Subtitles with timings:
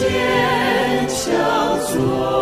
[0.00, 2.39] 坚强做。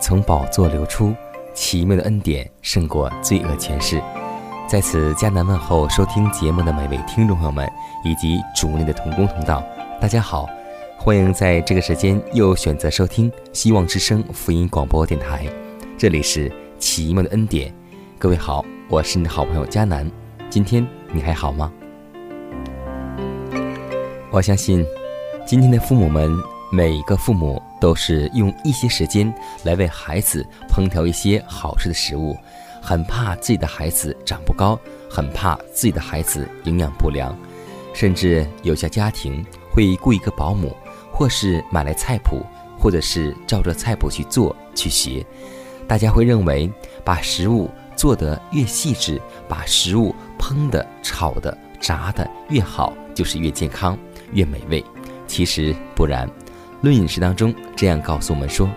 [0.00, 1.14] 从宝座流出，
[1.54, 4.02] 奇妙的恩典胜过罪恶权势。
[4.66, 7.70] 在此，迦南问候收听节目的每位听众朋友们，
[8.04, 9.62] 以及主内的同工同道，
[10.00, 10.48] 大家好，
[10.96, 15.46] 欢迎在这个时间又选择收听希望之声福音广播电台。
[15.98, 17.74] 这里是奇妙的恩典，
[18.18, 20.10] 各位好，我是你的好朋友迦南。
[20.48, 21.72] 今天你还好吗？
[24.30, 24.86] 我相信，
[25.44, 26.32] 今天的父母们。
[26.72, 29.32] 每一个父母都是用一些时间
[29.64, 32.36] 来为孩子烹调一些好吃的食物，
[32.80, 34.78] 很怕自己的孩子长不高，
[35.10, 37.36] 很怕自己的孩子营养不良，
[37.92, 40.76] 甚至有些家庭会雇一个保姆，
[41.10, 42.46] 或是买来菜谱，
[42.78, 45.26] 或者是照着菜谱去做去学。
[45.88, 46.70] 大家会认为，
[47.04, 53.98] 把食物做得越细致，把食物烹的、炒的、炸的越好，就是越健康、
[54.32, 54.84] 越美味。
[55.26, 56.30] 其实不然。
[56.82, 58.68] 论饮食当中这样告诉我们说：“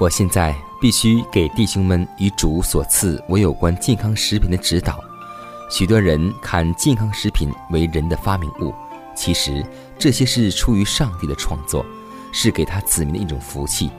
[0.00, 4.98] 我现在必须给弟兄们以主所赐我有关健康食品的指导。
[5.70, 8.74] 许多人看健康食品为人的发明物，
[9.14, 9.64] 其实
[9.96, 11.86] 这些是出于上帝的创作，
[12.32, 13.90] 是给他子民的一种福气。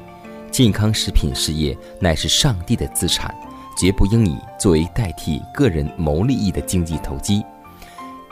[0.52, 3.34] 健康食品事业乃是上帝的资产，
[3.78, 7.44] 绝不应以作为代替个人谋利益的经济投机。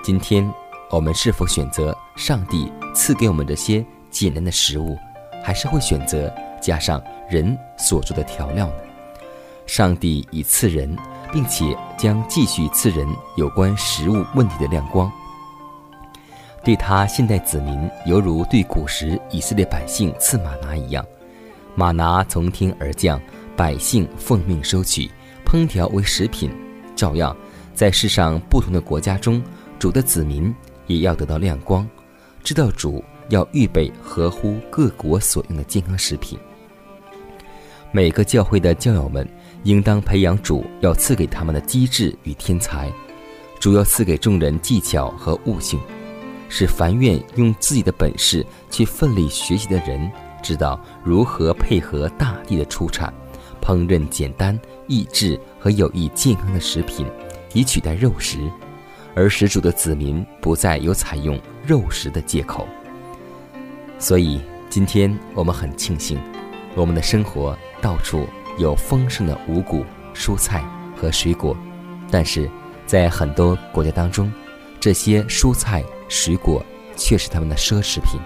[0.03, 0.49] 今天
[0.91, 3.85] 我们是否选择上帝赐给我们这些？”
[4.15, 4.97] 简单的食物，
[5.43, 8.73] 还是会选择加上人所做的调料呢？
[9.67, 10.97] 上帝已赐人，
[11.33, 13.05] 并且将继续赐人
[13.35, 15.11] 有关食物问题的亮光。
[16.63, 21.05] 对他现代子民，犹如对古时以色列百姓赐马拿一样，
[21.75, 23.19] 马拿从天而降，
[23.57, 25.11] 百姓奉命收取，
[25.45, 26.49] 烹调为食品。
[26.95, 27.35] 照样，
[27.73, 29.43] 在世上不同的国家中，
[29.77, 30.55] 主的子民
[30.87, 31.85] 也要得到亮光，
[32.45, 33.03] 知道主。
[33.29, 36.37] 要预备合乎各国所用的健康食品。
[37.91, 39.27] 每个教会的教友们
[39.63, 42.91] 应当培养主要赐给他们的机智与天才，
[43.59, 45.79] 主要赐给众人技巧和悟性，
[46.49, 50.11] 使凡愿用自己的本事去奋力学习的人，
[50.43, 53.13] 知道如何配合大地的出产，
[53.61, 57.07] 烹饪简单、益智和有益健康的食品，
[57.53, 58.39] 以取代肉食，
[59.15, 62.67] 而使主的子民不再有采用肉食的借口。
[63.97, 66.19] 所以，今天我们很庆幸，
[66.75, 70.63] 我们的生活到处有丰盛的五谷、蔬菜
[70.95, 71.55] 和水果，
[72.11, 72.49] 但是
[72.85, 74.31] 在很多国家当中，
[74.79, 76.63] 这些蔬菜、水果
[76.95, 78.19] 却是他们的奢侈品。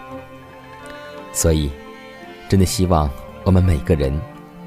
[1.32, 1.70] 所以，
[2.50, 3.10] 真的希望
[3.46, 4.20] 我们每个人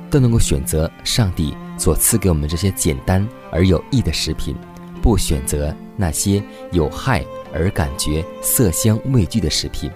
[0.09, 4.57] 都能够选择上帝所赐给我们这些简单而有益的食品，
[5.03, 9.91] 不选择那些有害而感觉色香味俱的食品。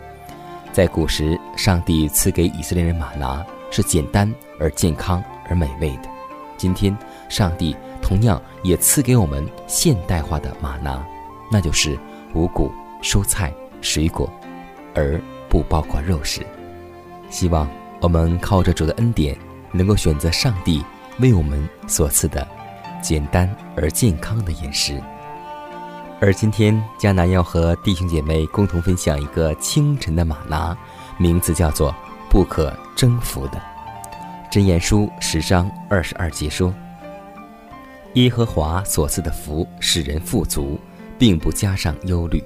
[0.77, 4.31] 在古时，上帝赐给以色列人玛拿是简单
[4.61, 6.11] 而健康而美味的。
[6.59, 6.95] 今天，
[7.31, 11.03] 上帝同样也赐给我们现代化的玛拿，
[11.51, 11.99] 那就是
[12.35, 12.71] 五谷、
[13.03, 13.51] 蔬菜、
[13.81, 14.31] 水果，
[14.95, 15.19] 而
[15.49, 16.45] 不包括肉食。
[17.31, 17.67] 希望
[18.03, 19.35] 我们靠着主的恩典，
[19.73, 20.85] 能够选择上帝
[21.21, 22.47] 为我们所赐的
[23.01, 25.03] 简单而健康的饮食。
[26.19, 30.75] 而今天，迦南要和弟兄姐妹共同分享一个清晨的马拿，
[31.19, 31.95] 名字叫做
[32.31, 33.61] “不可征服的”。
[34.51, 36.73] 箴言书十章二十二节说
[38.15, 40.81] ：“耶和华所赐的福使人富足，
[41.19, 42.43] 并不加上忧虑。”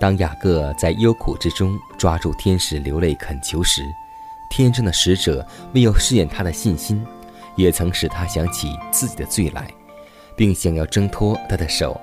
[0.00, 3.84] 当雅各在忧苦之中抓住天使流泪恳求时，
[4.48, 7.04] 天上的使者为要试验他的信心，
[7.54, 9.68] 也曾使他想起自己的罪来，
[10.34, 12.00] 并想要挣脱他的手，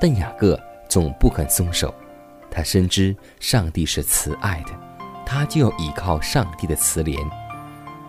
[0.00, 0.58] 但雅各
[0.88, 1.94] 总不肯松手。
[2.50, 4.70] 他深知上帝是慈爱的，
[5.24, 7.18] 他就要依靠上帝的慈怜。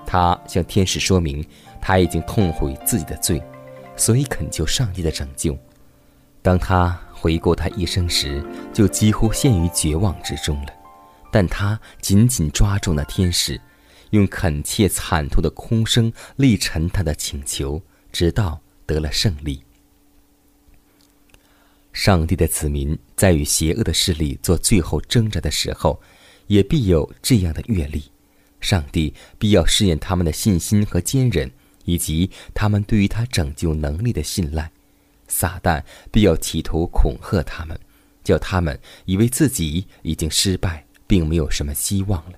[0.06, 1.46] 他向天使说明
[1.82, 3.44] 他已经痛悔自己的罪，
[3.96, 5.58] 所以恳求上帝的拯救。
[6.42, 7.00] 当他。
[7.22, 8.42] 回顾他一生时，
[8.72, 10.68] 就几乎陷于绝望之中了。
[11.34, 13.60] 但他紧紧抓住那天使，
[14.12, 17.82] 用恳切惨痛的哭声力陈他的请求，
[18.14, 19.62] 直到得了胜利。
[21.92, 26.00] 上帝的子民在与邪恶的势力做最后挣扎的时候，
[26.48, 28.04] 也必有这样的阅历。
[28.62, 31.50] 上帝必要试验他们的信心和坚韧，
[31.86, 34.70] 以及他们对于他拯救能力的信赖。
[35.28, 37.80] 撒旦必要企图恐吓他们，
[38.24, 42.38] 叫他们以为自己已经失败，并没有什么希望了。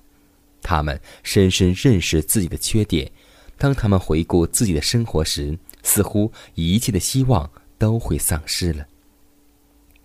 [0.62, 3.10] 他们深深认识自己的缺点，
[3.58, 8.86] 当他们回顾自己的生活时，似乎一切的希望都会丧失了。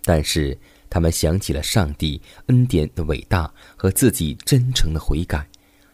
[0.08, 0.56] 但是
[0.88, 5.46] 他们想起了上帝恩典的伟大和自己真诚的悔改，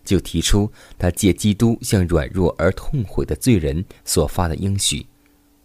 [0.04, 5.04] 就提出他借基督向软弱而痛悔的罪人所发的应许，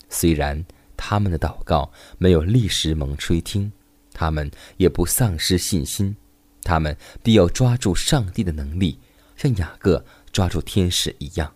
[0.10, 0.66] 虽然。
[1.02, 3.72] 他们的祷告没有立时蒙垂听，
[4.12, 6.14] 他们也不丧失信心，
[6.62, 6.94] 他们
[7.24, 9.00] 必要抓住上帝的能力，
[9.38, 10.04] 像雅各
[10.34, 11.50] 抓住天使一样，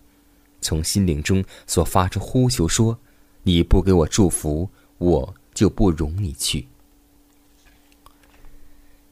[0.62, 2.98] 从心灵中所发出呼求说
[3.44, 6.66] ：“你不给我祝福，我就不容你去。”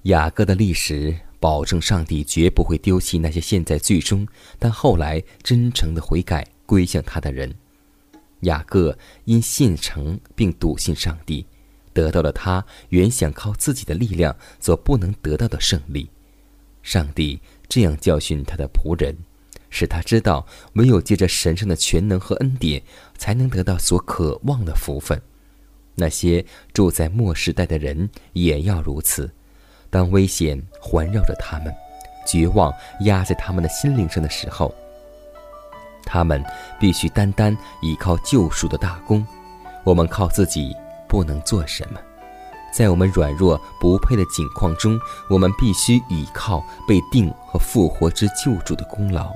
[0.03, 4.27] 雅各的历史保证，上帝绝不会丢弃那些陷在最终
[4.57, 7.53] 但后来真诚的悔改归向他的人。
[8.42, 11.45] 雅各因信诚并笃信上帝，
[11.94, 16.09] 得到了他原想靠自己的力量所不能得到的胜利。
[16.81, 17.39] 上帝
[17.69, 19.15] 这样教训他的仆人，
[19.69, 22.81] 使他知道，唯有借着神圣的全能和恩典，
[23.19, 25.21] 才能得到所渴望的福分。
[25.94, 26.44] 那些
[26.74, 29.31] 住在末世代的人也要如此。
[29.92, 31.72] 当危险环绕着他们，
[32.26, 34.74] 绝望压在他们的心灵上的时候。
[36.04, 36.44] 他们
[36.80, 39.26] 必须单单依靠救赎的大功，
[39.84, 40.76] 我们靠自己
[41.08, 42.00] 不能做什么。
[42.74, 44.98] 在我们软弱不配的境况中，
[45.30, 49.30] 我们必须依靠被定和复活之救主的功劳。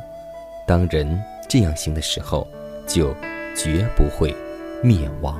[0.65, 2.47] 当人这样行的时候，
[2.87, 3.13] 就
[3.55, 4.35] 绝不会
[4.81, 5.39] 灭亡。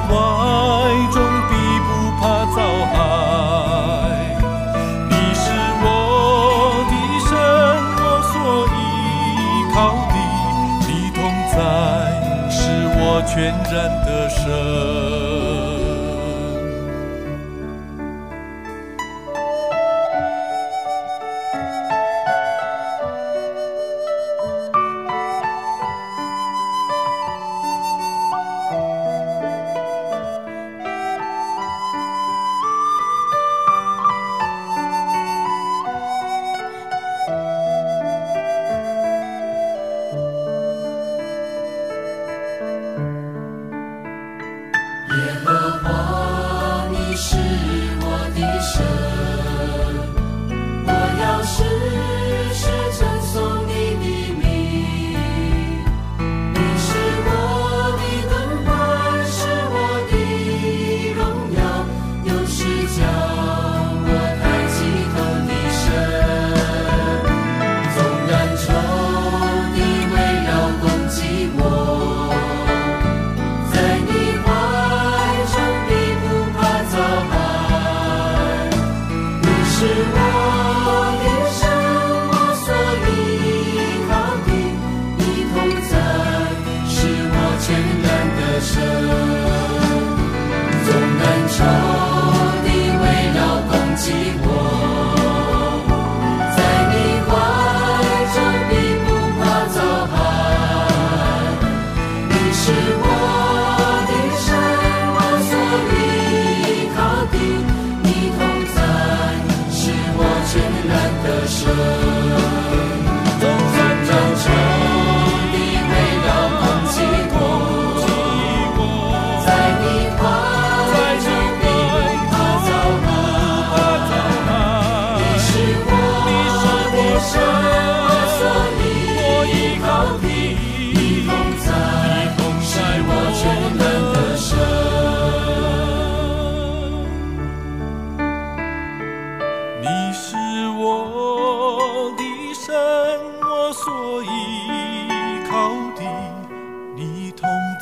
[13.41, 14.90] 全然的神。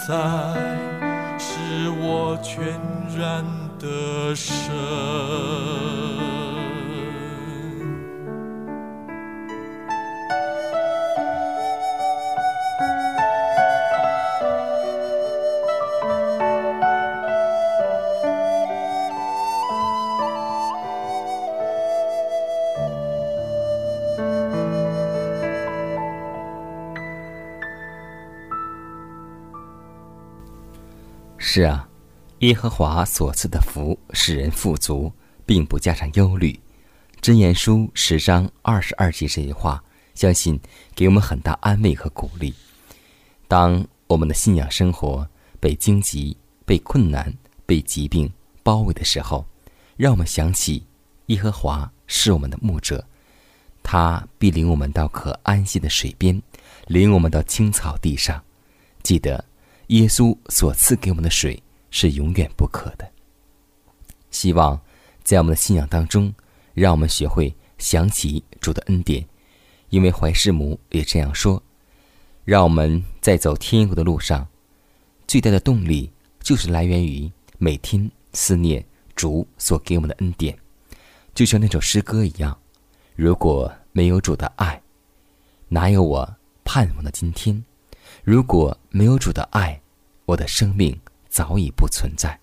[0.09, 0.15] 在
[1.37, 2.65] 是我全
[3.15, 3.45] 然
[3.77, 4.65] 的神。
[31.51, 31.89] 是啊，
[32.41, 35.11] 耶和华所赐的福使人富足，
[35.47, 36.59] 并不加上忧虑。
[37.23, 40.59] 箴言书十章二十二节这句话，相信
[40.93, 42.53] 给我们很大安慰和鼓励。
[43.47, 45.27] 当我们的信仰生活
[45.59, 46.37] 被荆棘、
[46.67, 47.33] 被困难、
[47.65, 49.43] 被疾病包围的时候，
[49.97, 50.85] 让我们想起
[51.25, 53.03] 耶和华是我们的牧者，
[53.81, 56.39] 他必领我们到可安息的水边，
[56.85, 58.39] 领我们到青草地上。
[59.01, 59.48] 记得。
[59.89, 63.09] 耶稣所赐给我们的水是永远不渴的。
[64.29, 64.79] 希望
[65.23, 66.31] 在我们的信仰当中，
[66.75, 69.25] 让我们学会想起主的恩典，
[69.89, 71.61] 因为怀世母也这样说：，
[72.45, 74.47] 让我们在走天国的路上，
[75.27, 80.55] 最大的动力就是来源于每天思念主所给我们的恩典，
[81.33, 82.55] 就像那首诗歌一样：，
[83.15, 84.79] 如果没有主的爱，
[85.67, 87.63] 哪有我盼望的今天？
[88.29, 89.81] 如果没有主的爱，
[90.27, 90.95] 我的生命
[91.29, 92.39] 早已不存在。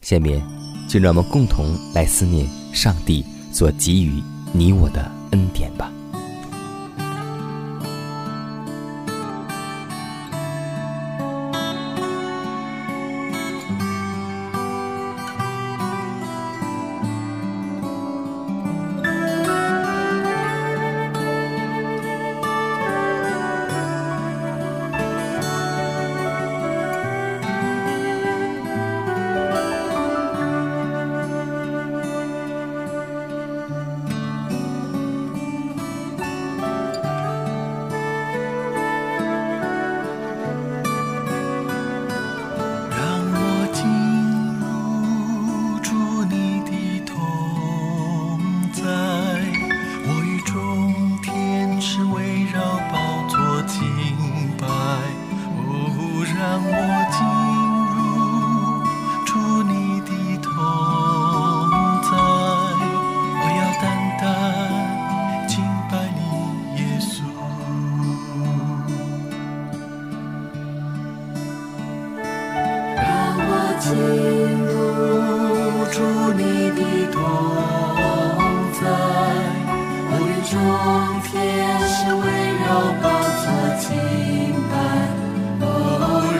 [0.00, 0.42] 下面，
[0.88, 4.22] 就让我们共同来思念上帝所给予
[4.54, 5.02] 你我的
[5.32, 5.92] 恩典吧。
[75.94, 76.00] 祝
[76.32, 76.80] 你的
[77.12, 77.22] 同
[78.72, 78.82] 在，
[80.10, 80.52] 我与众
[81.22, 81.32] 天
[81.86, 82.26] 使围
[82.58, 82.66] 绕
[83.00, 83.06] 宝
[83.38, 83.46] 座
[83.78, 83.86] 敬
[84.72, 84.74] 拜。
[85.60, 85.64] 哦，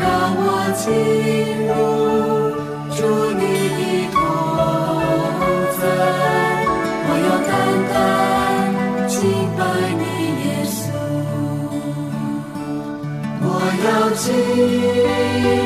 [0.02, 0.42] 让我
[0.74, 0.82] 进
[1.70, 1.72] 入
[2.96, 2.98] 祝
[3.38, 3.42] 你
[3.78, 3.80] 的
[4.10, 4.18] 同
[5.78, 5.82] 在，
[7.06, 7.54] 我要单
[7.92, 7.94] 单
[9.06, 9.14] 敬
[9.56, 9.62] 拜
[10.00, 10.02] 你
[10.42, 10.82] 耶稣，
[13.40, 13.46] 我
[13.86, 15.63] 要敬。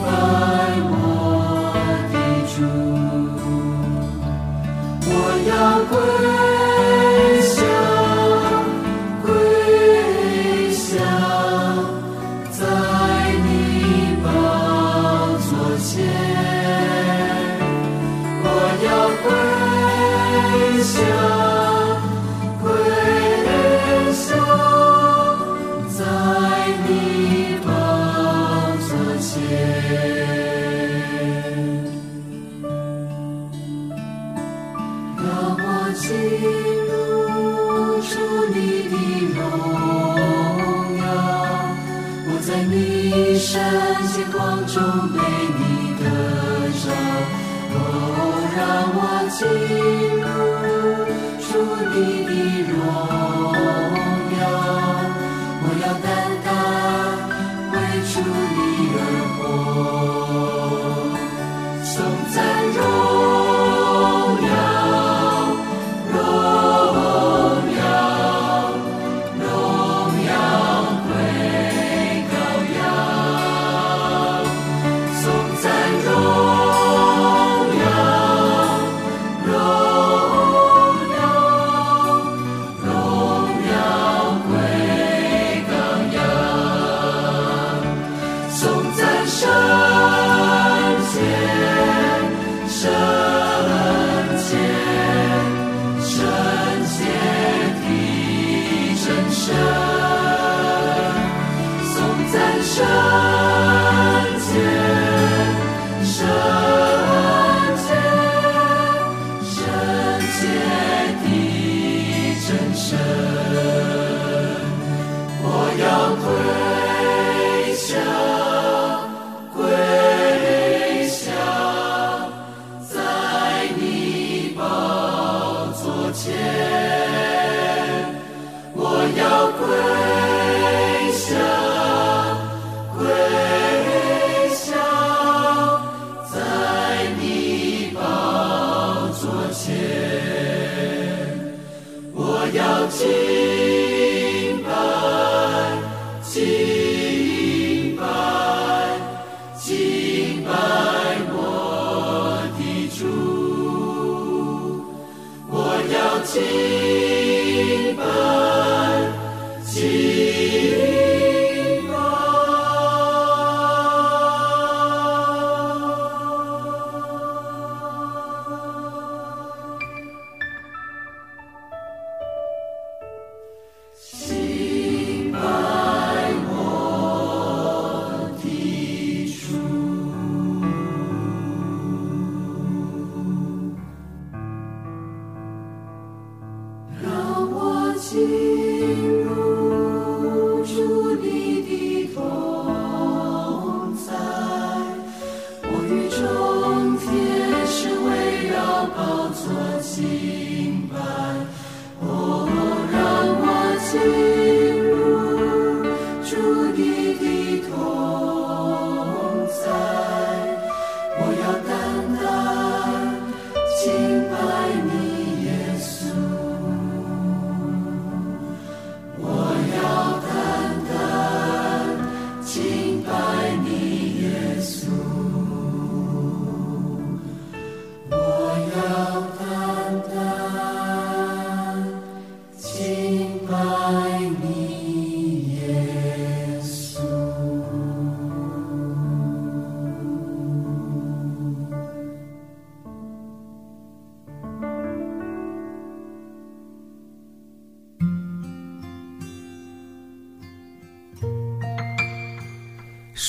[0.00, 0.06] 拜
[0.90, 0.94] 我
[2.12, 2.14] 的
[2.52, 2.56] 主，
[5.04, 5.10] 我
[5.48, 5.52] 要
[5.90, 5.92] 归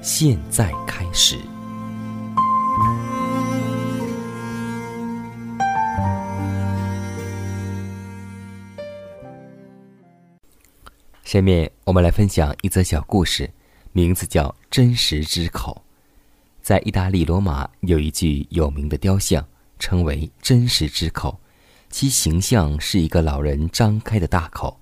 [0.00, 1.36] 现在开始。
[11.24, 13.50] 下面我们来分享一则小故事，
[13.92, 15.84] 名字叫《真实之口》。
[16.62, 19.46] 在意大利罗马有一具有名的雕像，
[19.78, 21.40] 称为“真实之口”，
[21.90, 24.78] 其形象是一个老人张开的大口。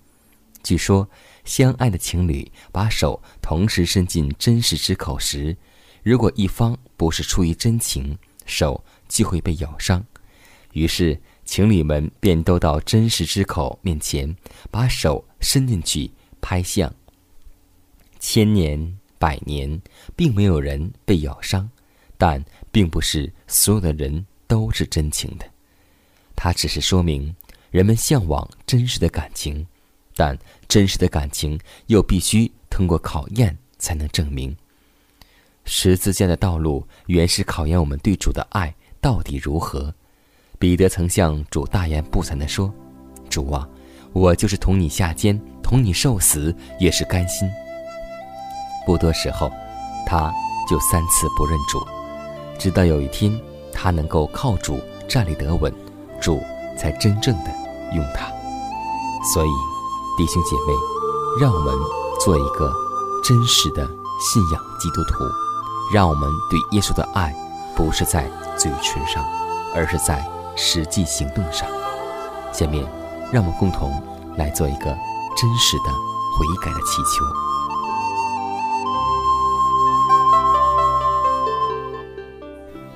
[0.62, 1.08] 据说。
[1.46, 5.56] 相爱的情侣把手同时伸进真实之口时，
[6.02, 10.04] 如果一方不是出于真情，手就会被咬伤。
[10.72, 14.36] 于是情侣们便都到真实之口面前，
[14.70, 16.10] 把手伸进去
[16.42, 16.92] 拍相。
[18.18, 19.80] 千年百年，
[20.14, 21.70] 并没有人被咬伤，
[22.18, 25.46] 但并不是所有的人都是真情的。
[26.34, 27.34] 它只是说明
[27.70, 29.66] 人们向往真实的感情。
[30.16, 34.56] 但真实的感情又必须通过考验才能证明。
[35.66, 39.92] 十字架的道路原是考验我们对主的爱到底如何。
[40.58, 42.72] 彼得曾向主大言不惭地说
[43.28, 43.68] ：“主啊，
[44.14, 47.46] 我就是同你下监，同你受死，也是甘心。”
[48.86, 49.52] 不多时候，
[50.06, 50.32] 他
[50.66, 51.84] 就三次不认主，
[52.58, 53.38] 直到有一天，
[53.70, 55.70] 他能够靠主站立得稳，
[56.20, 56.40] 主
[56.78, 57.50] 才真正的
[57.94, 58.32] 用他。
[59.34, 59.75] 所以。
[60.16, 60.72] 弟兄姐妹，
[61.38, 61.74] 让我们
[62.24, 62.72] 做一个
[63.22, 63.86] 真实的
[64.18, 65.24] 信仰基督徒，
[65.92, 67.34] 让我们对耶稣的爱
[67.76, 68.26] 不是在
[68.56, 69.22] 嘴唇上，
[69.74, 70.26] 而是在
[70.56, 71.68] 实际行动上。
[72.50, 72.82] 下面，
[73.30, 73.92] 让我们共同
[74.38, 74.86] 来做一个
[75.36, 75.92] 真实的
[76.32, 77.26] 悔改的祈求。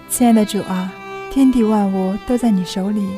[0.09, 0.91] 亲爱的主啊，
[1.31, 3.11] 天地万物都在你手里，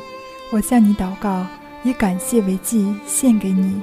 [0.53, 1.47] 我向你祷告，
[1.85, 3.81] 以感谢为祭献给你。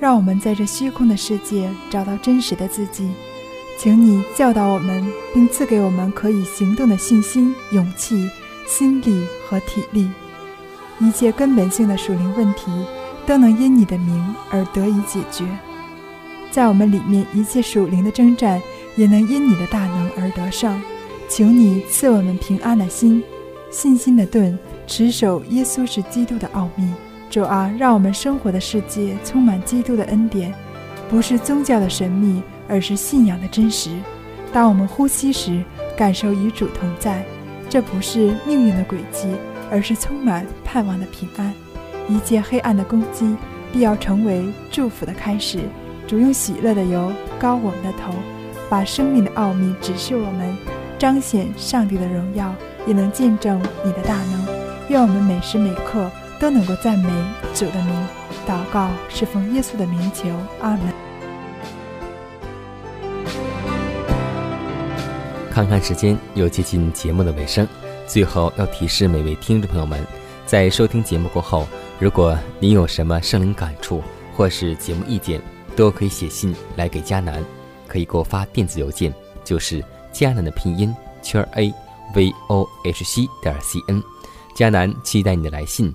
[0.00, 3.10] 让我们在这虚空的世界找到真实的自己，
[3.78, 8.28] 请你教导我们，并赐给我们可以行动的信心、勇气、
[8.66, 10.10] 心力和体力。
[11.00, 12.70] 一切根本性的属灵问题
[13.26, 15.46] 都能因你的名而得以解决。
[16.50, 18.60] 在我们里面，一切属灵的征战
[18.96, 20.80] 也能因你的大能而得胜。
[21.28, 23.22] 求你赐我们平安的心、
[23.70, 26.90] 信心的盾，持守耶稣是基督的奥秘。
[27.30, 30.52] 主啊，让我们生活的世界充满基督的恩典，
[31.08, 33.90] 不是宗教的神秘，而是信仰的真实。
[34.52, 35.62] 当我们呼吸时，
[35.96, 37.24] 感受与主同在，
[37.68, 39.28] 这不是命运的轨迹，
[39.70, 41.54] 而是充满盼望的平安。
[42.08, 43.36] 一切黑暗的攻击，
[43.72, 45.60] 必要成为祝福的开始。
[46.08, 48.12] 主用喜乐的油膏我们的头，
[48.68, 50.56] 把生命的奥秘指示我们，
[50.98, 52.52] 彰显上帝的荣耀，
[52.88, 54.44] 也能见证你的大能。
[54.88, 57.08] 愿我们每时每刻都能够赞美
[57.54, 58.08] 主的名。
[58.48, 60.28] 祷告是奉耶稣的名求，
[60.60, 60.92] 阿门。
[65.50, 67.68] 看看时间，又接近节目的尾声。
[68.06, 70.04] 最后要提示每位听众朋友们，
[70.46, 74.02] 在收听节目过后，如果您有什么圣灵感触
[74.34, 75.40] 或是节目意见，
[75.76, 77.44] 都可以写信来给迦南，
[77.86, 81.72] 可以给我发电子邮件，就是迦南的拼音圈 a
[82.14, 84.02] v o h c 点 c n。
[84.56, 85.94] 迦南期待你的来信，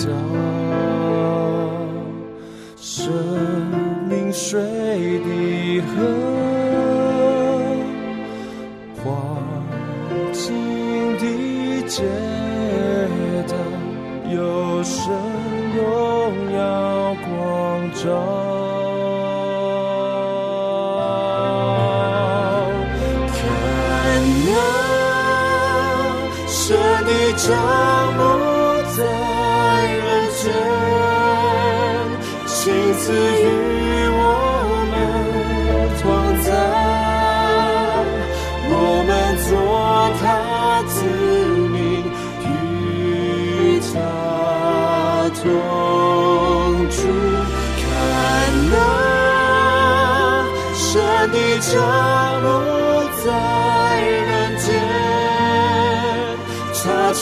[0.00, 0.59] 降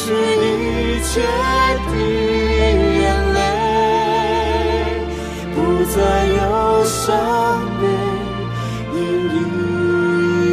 [0.00, 1.10] 是一切
[1.90, 1.92] 的
[3.00, 3.02] 眼
[3.34, 3.36] 泪，
[5.54, 5.56] 不
[5.92, 5.96] 再
[6.38, 6.40] 有
[6.84, 7.06] 伤
[7.80, 7.82] 悲，
[8.94, 8.96] 因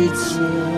[0.01, 0.74] 一切。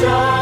[0.00, 0.37] 的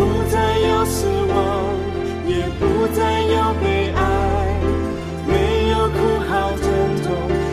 [0.00, 1.36] 不再有死亡，
[2.26, 4.00] 也不再有悲哀，
[5.26, 6.64] 没有哭嚎疼
[7.04, 7.12] 痛，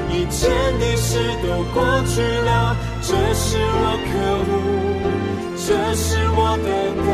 [0.10, 0.48] 以前
[0.80, 4.10] 的事都过去了，这是我可
[5.58, 6.72] 这是我等
[7.04, 7.10] 待，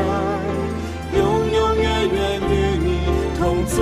[1.17, 1.19] 永
[1.51, 2.87] 永远远与你
[3.39, 3.75] 同作，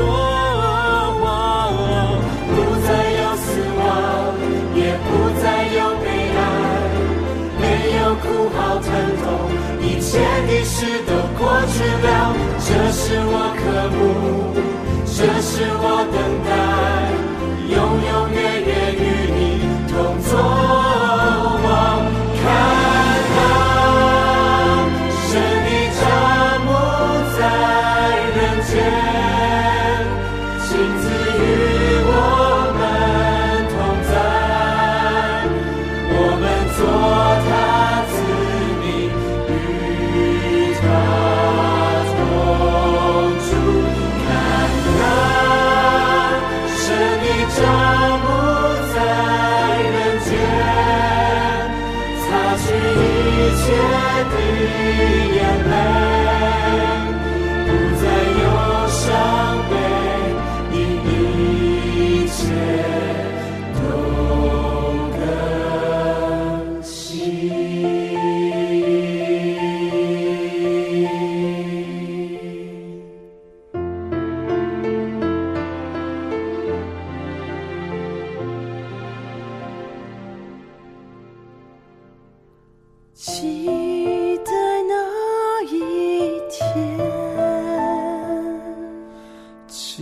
[2.48, 2.56] 不
[2.88, 3.84] 再有死亡，
[4.74, 5.10] 也不
[5.42, 6.08] 再有悲
[6.40, 6.40] 哀，
[7.60, 7.64] 没
[7.98, 8.24] 有哭
[8.56, 8.88] 好疼
[9.26, 9.61] 痛。
[10.12, 13.62] 前的事都过去了，这是我渴
[13.96, 14.02] 慕，
[15.06, 16.52] 这是我等待，
[17.70, 17.74] 永
[18.12, 19.00] 永远远与
[19.32, 19.40] 你
[19.88, 20.81] 同坐。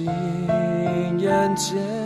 [0.05, 1.98] 心眼间。